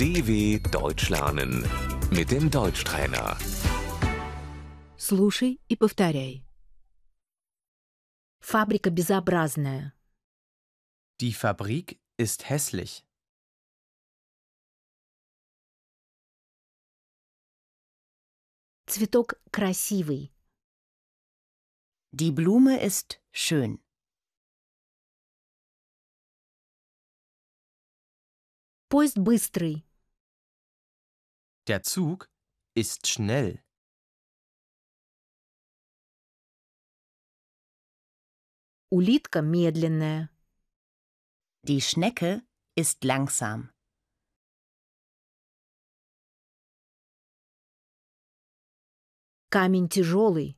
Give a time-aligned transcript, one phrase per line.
[0.00, 1.64] DW Deutsch lernen
[2.10, 3.36] mit dem Deutschtrainer.
[4.96, 6.44] Слушай и повторяй.
[8.40, 9.92] Фабрика безобразная.
[11.20, 13.04] Die Fabrik ist hässlich.
[18.86, 20.32] Цветок красивый.
[22.12, 23.80] Die Blume ist schön.
[28.88, 29.84] Поезд быстрый.
[31.66, 32.28] Der Zug
[32.74, 33.62] ist schnell.
[38.88, 40.30] Улитка медленная.
[41.62, 43.72] Die Schnecke ist langsam.
[49.50, 50.56] Камень тяжелый.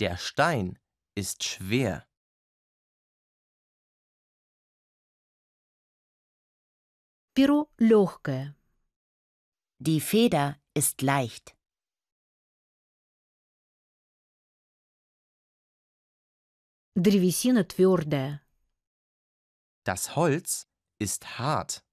[0.00, 0.78] Der Stein
[1.14, 2.08] ist schwer.
[7.34, 8.55] Перо легкое.
[9.78, 11.56] Die Feder ist leicht.
[16.94, 18.40] Древесина твердая.
[19.84, 21.84] Das Holz ist hart.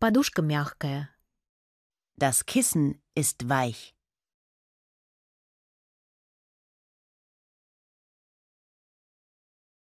[0.00, 1.08] Подушка мягкая.
[2.16, 3.96] Das Kissen ist weich.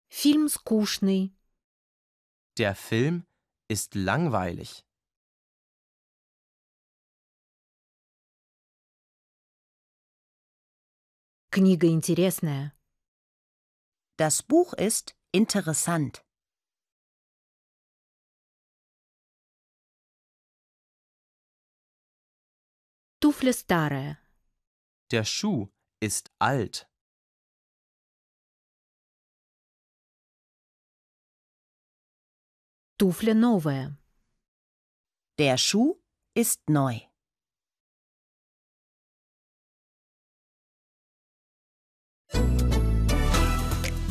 [0.09, 1.35] Фильм скучный.
[2.59, 3.27] Der Film
[3.69, 4.85] ist langweilig.
[11.51, 12.73] Книга интересная.
[14.17, 16.25] Das Buch ist interessant.
[23.21, 24.19] Туфля старая.
[25.11, 25.69] Der Schuh
[26.01, 26.89] ist alt.
[32.98, 33.97] Туфля новая.
[35.39, 35.97] Der Schuh
[36.35, 37.01] ist neu.